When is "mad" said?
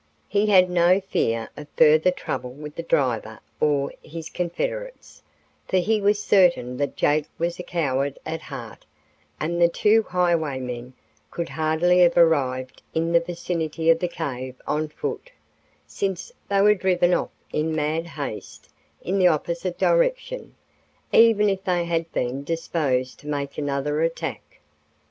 17.75-18.07